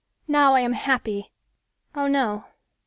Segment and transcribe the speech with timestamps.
[0.27, 1.31] Now I am happy!
[1.93, 2.45] Oh, no.